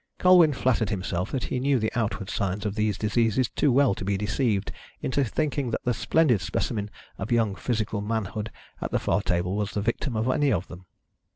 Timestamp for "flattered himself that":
0.51-1.43